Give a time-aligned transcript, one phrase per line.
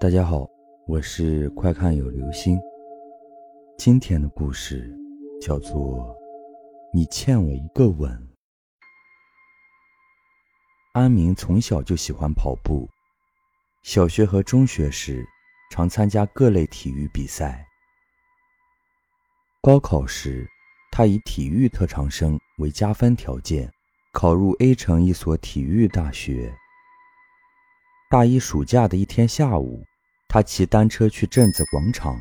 [0.00, 0.48] 大家好，
[0.86, 2.58] 我是快看有流星。
[3.76, 4.90] 今天的故事
[5.42, 5.98] 叫做
[6.90, 8.10] 《你欠我一个吻》。
[10.94, 12.88] 安明从小就喜欢跑步，
[13.82, 15.22] 小学和中学时
[15.70, 17.62] 常参加各类体育比赛。
[19.60, 20.48] 高考时，
[20.90, 23.70] 他以体育特长生为加分条件，
[24.14, 26.56] 考入 A 城一所体育大学。
[28.08, 29.84] 大一暑假的一天下午，
[30.32, 32.16] 他骑单车去镇子广场，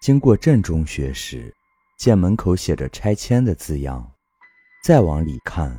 [0.00, 1.54] 经过镇中学时，
[1.98, 4.10] 见门口写着拆迁的字样，
[4.82, 5.78] 再往里看，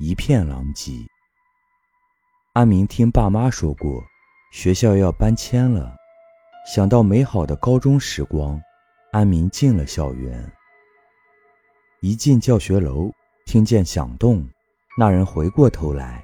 [0.00, 0.92] 一片狼藉。
[2.52, 4.04] 安明听爸妈说过，
[4.52, 5.96] 学校要搬迁了，
[6.74, 8.60] 想到美好的高中时光，
[9.10, 10.52] 安明进了校园。
[12.02, 13.10] 一进教学楼，
[13.46, 14.46] 听见响动，
[14.98, 16.22] 那人回过头来，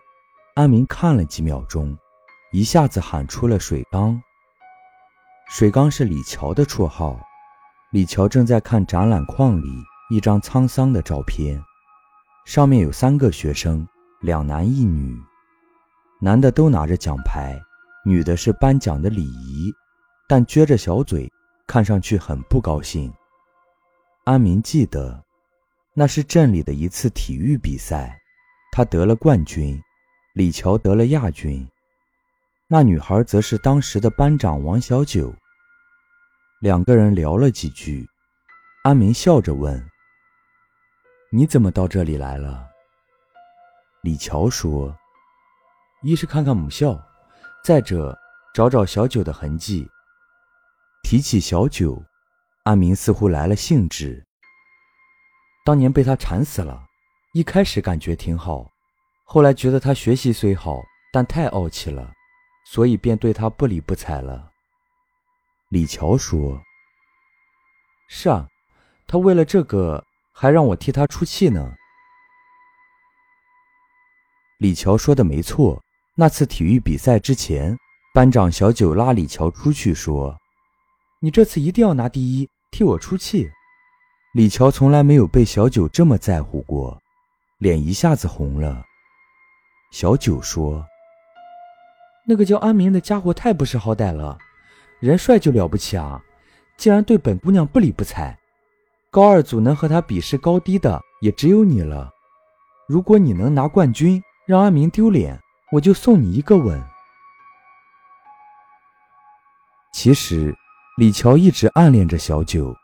[0.56, 1.96] 安明看了几秒钟。
[2.52, 4.22] 一下子喊出了水缸。
[5.54, 7.16] 水缸是李乔的绰号。
[7.92, 9.68] 李乔正在看展览框里
[10.10, 11.62] 一张沧桑的照片，
[12.44, 13.86] 上面有三个学生，
[14.20, 15.16] 两男一女。
[16.20, 17.56] 男的都拿着奖牌，
[18.04, 19.72] 女的是颁奖的礼仪，
[20.28, 21.32] 但撅着小嘴，
[21.68, 23.14] 看上去很不高兴。
[24.24, 25.22] 安民记得，
[25.94, 28.18] 那是镇里的一次体育比赛，
[28.72, 29.80] 他得了冠军，
[30.34, 31.64] 李乔得了亚军。
[32.66, 35.32] 那女孩则是当时的班长王小九。
[36.64, 38.08] 两个人聊了几句，
[38.84, 39.86] 安明笑着问
[41.30, 42.66] ：“你怎么到这里来了？”
[44.00, 44.96] 李乔说
[46.00, 46.98] ：“一是看看母校，
[47.62, 48.18] 再者
[48.54, 49.86] 找找小九的痕迹。”
[51.04, 52.02] 提起小九，
[52.62, 54.24] 阿明似乎来了兴致。
[55.66, 56.82] 当年被他缠死了，
[57.34, 58.72] 一开始感觉挺好，
[59.24, 60.80] 后来觉得他学习虽好，
[61.12, 62.10] 但太傲气了。
[62.64, 64.53] 所以便对他不理不睬了。
[65.74, 66.62] 李乔说
[68.06, 68.46] ：“是啊，
[69.08, 71.74] 他为了这个还让我替他出气呢。”
[74.60, 75.82] 李乔说的没错。
[76.14, 77.76] 那次体育比赛之前，
[78.14, 80.38] 班长小九拉李乔出去说
[81.18, 83.50] ：“你这次一定要拿第一，替我出气。”
[84.32, 87.02] 李乔从来没有被小九这么在乎过，
[87.58, 88.84] 脸一下子红了。
[89.90, 90.86] 小九说。
[92.28, 94.38] 那个叫安明的家伙太不识好歹了，
[95.04, 96.18] 人帅就了不起啊，
[96.78, 98.34] 竟然对本姑娘不理不睬。
[99.10, 102.10] 高二组能和他比试高低的也只有你了。
[102.88, 105.38] 如果你能拿冠军，让阿明丢脸，
[105.72, 106.82] 我就送你一个吻。
[109.92, 110.54] 其实，
[110.96, 112.74] 李乔一直暗恋着小九，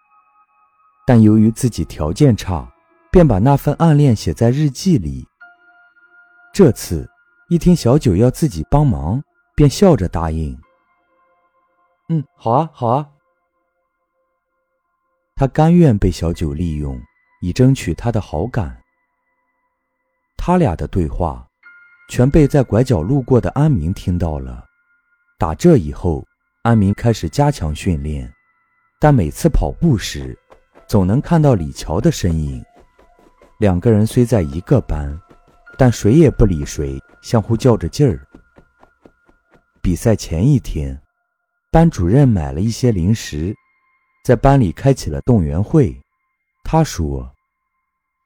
[1.07, 2.71] 但由于自己条件差，
[3.11, 5.27] 便把那份暗恋写在日记里。
[6.53, 7.09] 这次
[7.49, 9.23] 一听小九要自己帮忙。
[9.57, 10.59] 便笑着答应
[12.13, 13.09] ：“嗯，好啊，好啊。”
[15.37, 17.01] 他甘愿被小九利用，
[17.41, 18.77] 以争取他的好感。
[20.37, 21.47] 他俩的对话，
[22.09, 24.65] 全被在拐角路过的安明听到了。
[25.39, 26.27] 打这以后，
[26.63, 28.31] 安明开始加强训练，
[28.99, 30.37] 但每次跑步时，
[30.89, 32.63] 总能看到李乔的身影。
[33.61, 35.17] 两个人虽在一个班，
[35.79, 38.27] 但谁也不理谁，相互较着劲儿。
[39.81, 41.01] 比赛前一天，
[41.73, 43.55] 班主任买了一些零食，
[44.25, 45.97] 在班里开启了动员会。
[46.65, 47.33] 他说：“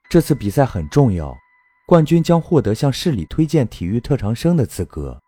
[0.08, 1.36] 这次比赛很重要，
[1.86, 5.20] 冠军将获得向市里推荐体育特长生的资格。”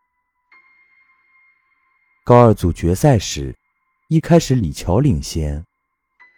[2.25, 3.55] 高二组决赛时，
[4.09, 5.63] 一开始李乔领先，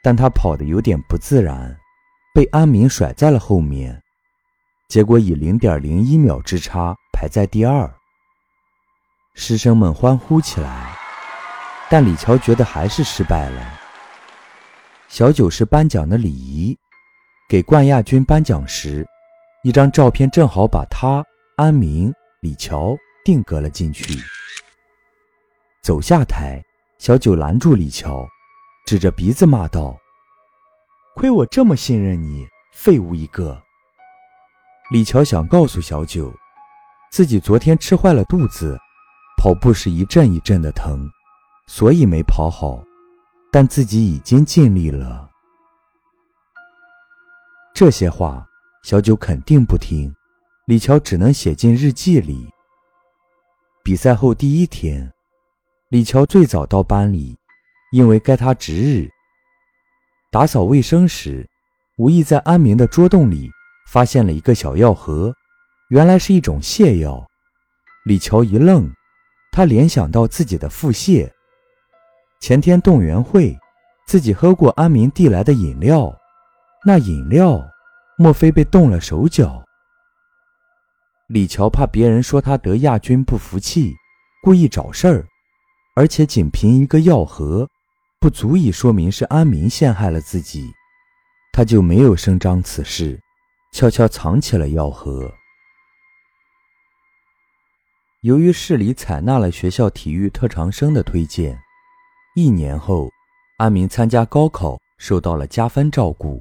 [0.02, 1.78] 但他跑得有点不自然，
[2.34, 4.02] 被安明甩在了后面，
[4.88, 7.88] 结果以零点零一秒之差排在第二。
[9.34, 10.97] 师生们欢呼起来，
[11.90, 13.78] 但李乔觉得还是失败了。
[15.08, 16.76] 小九是颁奖的礼仪，
[17.48, 19.06] 给冠亚军颁奖时，
[19.62, 21.24] 一张照片正好把他、
[21.56, 22.94] 安明、李乔
[23.24, 24.20] 定格了进去。
[25.82, 26.62] 走下台，
[26.98, 28.28] 小九拦住李乔，
[28.84, 29.96] 指着鼻子骂道
[31.16, 33.62] ：“亏我这么信任你，废物一个！”
[34.92, 36.30] 李乔想告诉小九，
[37.10, 38.78] 自己昨天吃坏了肚子。
[39.38, 41.08] 跑步时一阵一阵的疼，
[41.70, 42.82] 所以没跑好，
[43.52, 45.30] 但自己已经尽力了。
[47.74, 48.44] 这些话
[48.82, 50.12] 小九肯定不听，
[50.66, 52.48] 李乔只能写进日记里。
[53.84, 55.12] 比赛后第一天，
[55.90, 57.36] 李乔最早到班里，
[57.92, 59.10] 因为该他值日。
[60.32, 61.46] 打扫卫生时，
[61.98, 63.50] 无意在安明的桌洞里
[63.90, 65.34] 发现了一个小药盒，
[65.90, 67.28] 原来是一种泻药。
[68.06, 68.90] 李乔一愣。
[69.50, 71.28] 他联想到自己的腹泻，
[72.40, 73.58] 前天动员会，
[74.06, 76.14] 自己喝过安民递来的饮料，
[76.84, 77.60] 那饮料
[78.16, 79.64] 莫非被动了手脚？
[81.26, 83.92] 李乔怕别人说他得亚军不服气，
[84.42, 85.26] 故意找事儿，
[85.94, 87.68] 而且仅凭一个药盒，
[88.20, 90.72] 不足以说明是安民陷害了自己，
[91.52, 93.20] 他就没有声张此事，
[93.72, 95.30] 悄悄藏起了药盒。
[98.22, 101.58] 由于市里采纳了学校体育特长生的推荐，
[102.34, 103.10] 一年后，
[103.58, 106.40] 阿明参加高考受到了加分照顾，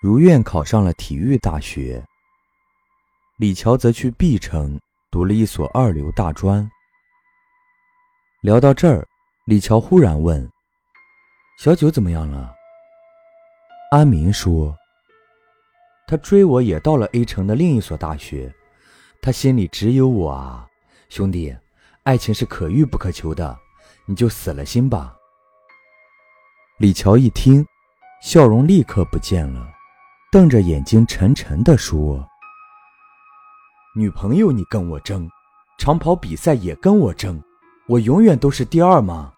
[0.00, 2.04] 如愿考上了体育大学。
[3.38, 4.78] 李乔则去 B 城
[5.10, 6.70] 读了一所二流大专。
[8.42, 9.04] 聊到这儿，
[9.46, 10.48] 李乔忽然问
[11.58, 12.54] ：“小九怎么样了？”
[13.90, 14.76] 阿明说
[16.06, 18.54] ：“他追我也到了 A 城的另一所大学，
[19.20, 20.68] 他心里只有我啊。”
[21.10, 21.56] 兄弟，
[22.04, 23.58] 爱情是可遇不可求的，
[24.06, 25.16] 你就死了心吧。
[26.78, 27.64] 李乔一听，
[28.20, 29.72] 笑容立刻不见了，
[30.30, 32.26] 瞪着眼睛沉沉地说
[33.96, 35.28] ：“女朋友你跟我争，
[35.78, 37.42] 长跑比赛也跟我争，
[37.86, 39.32] 我永远都是第二吗？”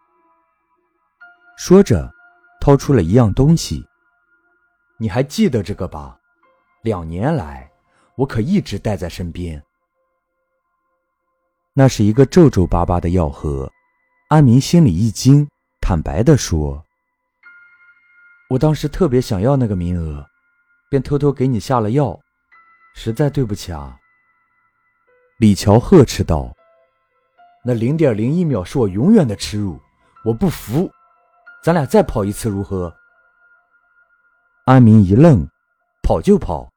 [1.59, 2.13] 说着，
[2.61, 3.85] 掏出了一样东西。
[4.99, 6.19] 你还记得这个吧？
[6.83, 7.71] 两年来，
[8.17, 9.63] 我可一直带在身边。
[11.75, 13.71] 那是一个皱皱巴巴的药盒，
[14.29, 15.49] 阿明心里一惊，
[15.81, 16.85] 坦白地说
[18.51, 20.27] ：“我当时特别想要那个名额，
[20.91, 22.19] 便偷偷给你下了药，
[22.97, 23.97] 实在对不起啊。”
[25.39, 26.53] 李乔呵斥道
[27.65, 29.81] ：“那零点零一秒是我永远的耻辱，
[30.25, 30.91] 我不服，
[31.63, 32.93] 咱俩再跑一次如何？”
[34.67, 35.49] 阿明一愣
[36.03, 36.69] ：“跑就跑。”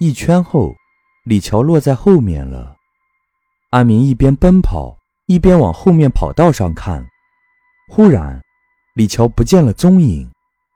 [0.00, 0.72] 一圈后，
[1.26, 2.74] 李乔落在后面了。
[3.72, 4.97] 阿明一边奔跑，
[5.28, 7.06] 一边往后面跑道上看。
[7.86, 8.42] 忽然，
[8.94, 10.26] 李乔不见了踪影。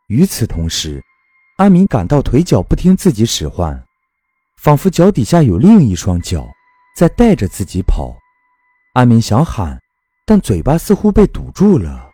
[0.09, 1.03] 与此同时，
[1.57, 3.83] 阿明感到腿脚不听自己使唤，
[4.59, 6.47] 仿佛脚底下有另一双脚
[6.95, 8.15] 在带着自己跑。
[8.93, 9.81] 阿明想喊，
[10.27, 12.11] 但嘴巴似乎被堵住了。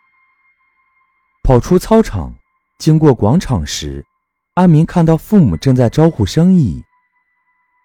[1.43, 2.33] 跑出操场，
[2.77, 4.05] 经过广场时，
[4.53, 6.81] 阿明看到父母正在招呼生意，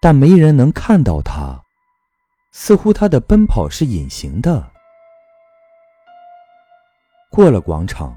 [0.01, 1.64] 但没人能看到他。
[2.57, 4.71] 似乎他的奔跑是隐形的。
[7.29, 8.17] 过了广场，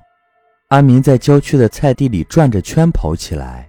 [0.68, 3.68] 阿明在郊区的菜地里转着圈跑起来。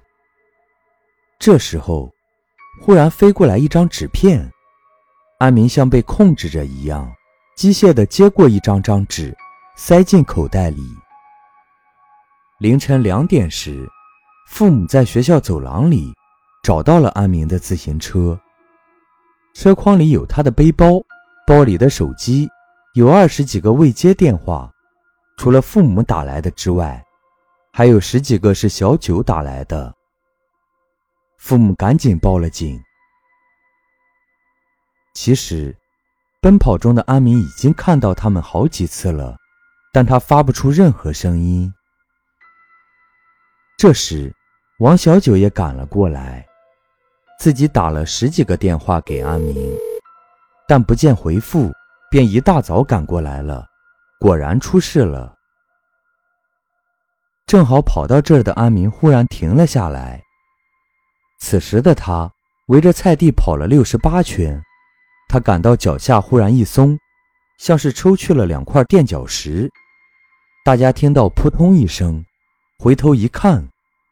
[1.38, 2.12] 这时候，
[2.82, 4.46] 忽然飞过来一张纸片，
[5.38, 7.10] 阿明像被控制着一样，
[7.56, 9.34] 机械地接过一张张纸，
[9.74, 10.82] 塞进口袋里。
[12.58, 13.88] 凌晨两点时，
[14.48, 16.12] 父母在学校走廊里
[16.62, 18.38] 找到了阿明的自行车。
[19.54, 21.00] 车筐里有他的背包，
[21.46, 22.48] 包里的手机
[22.94, 24.70] 有二十几个未接电话，
[25.36, 27.04] 除了父母打来的之外，
[27.72, 29.94] 还有十几个是小九打来的。
[31.38, 32.80] 父母赶紧报了警。
[35.14, 35.76] 其实，
[36.40, 39.36] 奔跑中的阿明已经看到他们好几次了，
[39.92, 41.72] 但他发不出任何声音。
[43.76, 44.34] 这时，
[44.80, 46.47] 王小九也赶了过来。
[47.38, 49.54] 自己打了十几个电话给阿明，
[50.66, 51.72] 但不见回复，
[52.10, 53.64] 便一大早赶过来了。
[54.18, 55.36] 果然出事了。
[57.46, 60.20] 正好跑到这儿的阿明忽然停了下来。
[61.38, 62.28] 此时的他
[62.66, 64.60] 围着菜地跑了六十八圈，
[65.28, 66.98] 他感到脚下忽然一松，
[67.60, 69.70] 像是抽去了两块垫脚石。
[70.64, 72.24] 大家听到扑通一声，
[72.80, 73.64] 回头一看，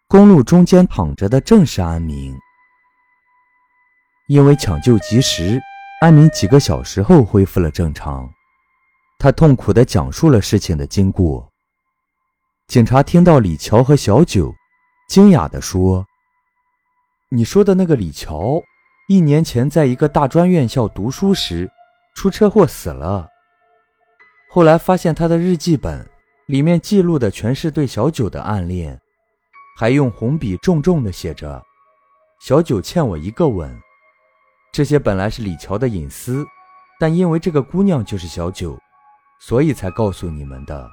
[0.06, 2.32] 公路中间躺着的正是阿明。
[4.28, 5.60] 因为抢救及时，
[6.00, 8.28] 安明几个小时后恢复了正常。
[9.18, 11.48] 他痛苦地讲述了事情的经过。
[12.66, 14.52] 警察听到李乔和小九，
[15.08, 16.04] 惊讶地说
[17.30, 18.60] ：“你说的那个李乔，
[19.08, 21.70] 一年前在一个大专院校读书时
[22.16, 23.28] 出车祸死了。
[24.50, 26.04] 后来发现他的日记本
[26.46, 29.00] 里面记录的全是对小九的暗恋，
[29.78, 31.62] 还用红笔重重地写着
[32.44, 33.72] ：‘小九欠我一个吻。’”
[34.76, 36.44] 这些本来是李乔的隐私，
[37.00, 38.78] 但因为这个姑娘就是小九，
[39.40, 40.86] 所以才告诉你们的。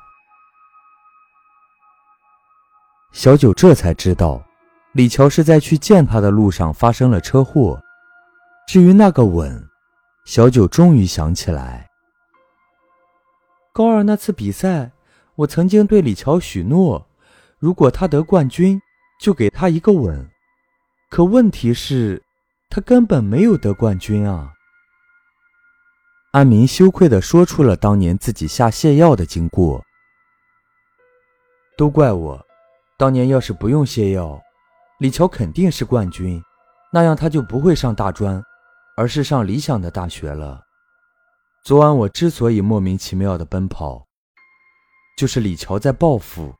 [3.12, 4.42] 小九这才知道，
[4.94, 7.78] 李乔是在去见他的路上发生了车祸。
[8.70, 9.62] 至于那个吻，
[10.24, 11.90] 小九终于想起来。
[13.74, 14.94] 高二那次比赛，
[15.36, 17.06] 我曾经对李乔许诺，
[17.60, 18.82] 如果他得冠军，
[19.20, 20.26] 就给他一个吻。
[21.10, 22.24] 可问题是。
[22.74, 24.52] 他根本没有得冠军啊！
[26.32, 29.86] 安明羞愧地说出了当年自己下泻药的经过。
[31.78, 32.44] 都怪我，
[32.98, 34.42] 当年要是不用泻药，
[34.98, 36.44] 李乔肯定是冠军，
[36.92, 38.44] 那样他就不会上大专，
[38.98, 40.60] 而是上理想的大学了。
[41.64, 44.08] 昨晚我之所以莫名其妙的奔跑，
[45.16, 46.56] 就是李乔在报复。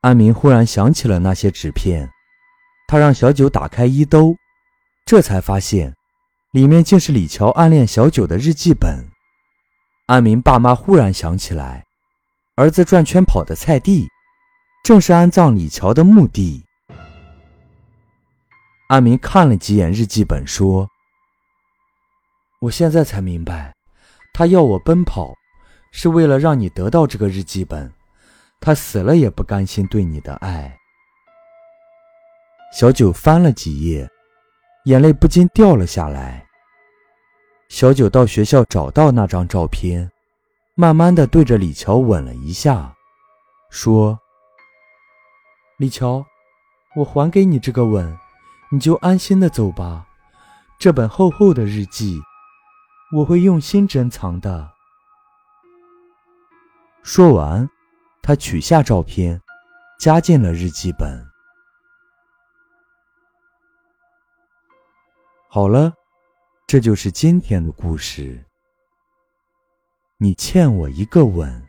[0.00, 2.10] 安明忽然想起了那些纸片，
[2.92, 4.36] 他让小九打开衣兜，
[5.06, 5.94] 这才发现。
[6.50, 9.08] 里面竟是李乔暗恋小九的日记本。
[10.08, 11.86] 安明爸妈忽然想起来，
[12.54, 14.06] 儿子转圈跑的菜地，
[14.84, 16.62] 正是安葬李乔的墓地。
[18.88, 20.86] 安明看了几眼日记本，说
[22.60, 23.72] ：“我现在才明白，
[24.34, 25.32] 他要我奔跑，
[25.92, 27.90] 是为了让你得到这个日记本。
[28.60, 30.76] 他死了也不甘心对你的爱。”
[32.72, 34.08] 小九翻了几页。
[34.86, 36.44] 眼泪不禁掉了下来。
[37.68, 40.10] 小九到学校找到那张照片，
[40.74, 42.92] 慢慢的对着李乔吻了一下，
[43.70, 44.18] 说
[45.78, 46.26] ：“李乔，
[46.96, 48.18] 我还给你这个吻，
[48.72, 50.04] 你就安心的走吧。
[50.80, 52.20] 这本厚厚的日记，
[53.14, 54.68] 我会用心珍藏的。”
[57.04, 57.70] 说完，
[58.20, 59.40] 他取下照片，
[60.00, 61.31] 夹进了日记本。
[65.54, 65.92] 好了，
[66.66, 68.42] 这就是今天的故事。
[70.16, 71.62] 你欠我一个吻。